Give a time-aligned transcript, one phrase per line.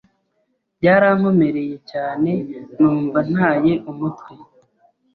[0.79, 2.31] Byarankomereye cyane
[2.79, 4.31] numva ntaye umutwe,